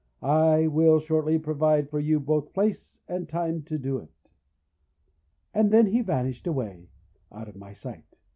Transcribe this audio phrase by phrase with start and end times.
[0.23, 4.31] I will shortly provide for you both place and time to do it;'
[5.53, 6.87] and then he vanished away
[7.31, 8.17] out of my sight.